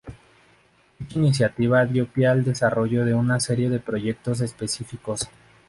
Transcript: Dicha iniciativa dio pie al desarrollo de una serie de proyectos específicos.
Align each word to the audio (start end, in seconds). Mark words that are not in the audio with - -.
Dicha 0.97 1.19
iniciativa 1.19 1.85
dio 1.85 2.07
pie 2.07 2.25
al 2.25 2.43
desarrollo 2.43 3.05
de 3.05 3.13
una 3.13 3.39
serie 3.39 3.69
de 3.69 3.79
proyectos 3.79 4.41
específicos. 4.41 5.29